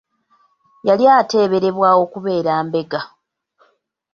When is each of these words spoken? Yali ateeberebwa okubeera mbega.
Yali 0.87 1.05
ateeberebwa 1.19 1.89
okubeera 2.03 2.53
mbega. 2.65 3.01